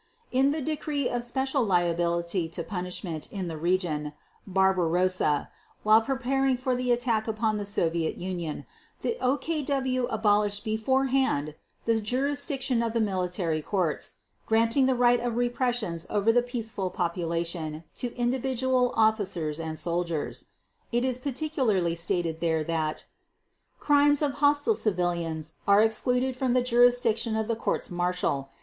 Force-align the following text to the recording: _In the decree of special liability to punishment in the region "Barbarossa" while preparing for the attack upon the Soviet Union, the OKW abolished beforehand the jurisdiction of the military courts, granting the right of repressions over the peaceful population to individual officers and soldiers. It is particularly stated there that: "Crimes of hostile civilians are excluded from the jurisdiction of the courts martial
_In 0.31 0.49
the 0.49 0.61
decree 0.61 1.07
of 1.07 1.23
special 1.23 1.61
liability 1.63 2.49
to 2.49 2.63
punishment 2.63 3.31
in 3.31 3.47
the 3.47 3.55
region 3.55 4.13
"Barbarossa" 4.47 5.49
while 5.83 6.01
preparing 6.01 6.57
for 6.57 6.73
the 6.73 6.91
attack 6.91 7.27
upon 7.27 7.57
the 7.59 7.65
Soviet 7.65 8.17
Union, 8.17 8.65
the 9.01 9.15
OKW 9.21 10.07
abolished 10.09 10.63
beforehand 10.63 11.53
the 11.85 12.01
jurisdiction 12.01 12.81
of 12.81 12.93
the 12.93 12.99
military 12.99 13.61
courts, 13.61 14.13
granting 14.47 14.87
the 14.87 14.95
right 14.95 15.19
of 15.19 15.35
repressions 15.37 16.07
over 16.09 16.31
the 16.31 16.41
peaceful 16.41 16.89
population 16.89 17.83
to 17.93 18.15
individual 18.15 18.95
officers 18.95 19.59
and 19.59 19.77
soldiers. 19.77 20.45
It 20.91 21.05
is 21.05 21.19
particularly 21.19 21.93
stated 21.93 22.39
there 22.39 22.63
that: 22.63 23.05
"Crimes 23.79 24.23
of 24.23 24.31
hostile 24.41 24.73
civilians 24.73 25.53
are 25.67 25.83
excluded 25.83 26.35
from 26.35 26.53
the 26.53 26.63
jurisdiction 26.63 27.35
of 27.35 27.47
the 27.47 27.55
courts 27.55 27.91
martial 27.91 28.49